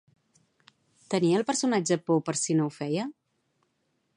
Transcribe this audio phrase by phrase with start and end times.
[1.15, 3.05] Tenia el personatge por per si no ho feia?